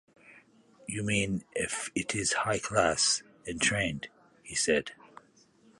“You 0.87 1.03
mean 1.03 1.43
if 1.53 1.91
it 1.93 2.15
is 2.15 2.33
high-class 2.33 3.21
and 3.45 3.61
trained?” 3.61 4.07
he 4.41 4.55
said. 4.55 4.93